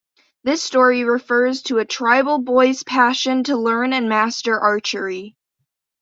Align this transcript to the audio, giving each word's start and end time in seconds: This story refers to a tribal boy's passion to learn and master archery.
This 0.43 0.63
story 0.63 1.03
refers 1.03 1.61
to 1.61 1.77
a 1.77 1.85
tribal 1.85 2.39
boy's 2.39 2.81
passion 2.81 3.43
to 3.43 3.55
learn 3.55 3.93
and 3.93 4.09
master 4.09 4.59
archery. 4.59 5.35